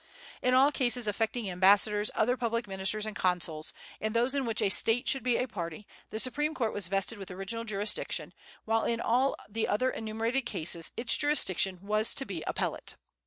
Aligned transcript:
In 0.41 0.55
all 0.55 0.71
cases 0.71 1.05
affecting 1.05 1.47
ambassadors, 1.47 2.09
other 2.15 2.35
public 2.35 2.67
ministers 2.67 3.05
and 3.05 3.15
consuls, 3.15 3.71
and 3.99 4.15
those 4.15 4.33
in 4.33 4.45
which 4.47 4.59
a 4.59 4.69
State 4.69 5.07
should 5.07 5.21
be 5.21 5.37
a 5.37 5.47
party, 5.47 5.85
the 6.09 6.17
Supreme 6.17 6.55
Court 6.55 6.73
was 6.73 6.87
vested 6.87 7.19
with 7.19 7.29
original 7.29 7.65
jurisdiction, 7.65 8.33
while 8.65 8.83
in 8.83 8.99
all 8.99 9.35
the 9.47 9.67
other 9.67 9.91
enumerated 9.91 10.47
cases 10.47 10.91
its 10.97 11.15
jurisdiction 11.15 11.77
was 11.83 12.15
to 12.15 12.25
be 12.25 12.41
appellate. 12.47 12.95